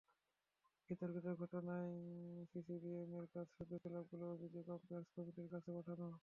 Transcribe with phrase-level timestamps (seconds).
[0.89, 1.91] বিতর্কিত ঘটনায়
[2.51, 6.07] সিসিডিএমের কাজ শুধু ক্লাবগুলোর অভিযোগ আম্পায়ার্স কমিটির কাছে পাঠানো।